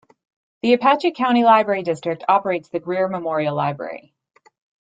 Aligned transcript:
The 0.63 0.73
Apache 0.73 1.11
County 1.11 1.43
Library 1.43 1.83
District 1.83 2.23
operates 2.27 2.69
the 2.69 2.79
Greer 2.79 3.07
Memorial 3.07 3.53
Library. 3.55 4.15